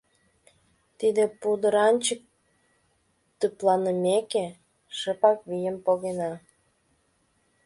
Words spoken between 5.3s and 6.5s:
вийым погена.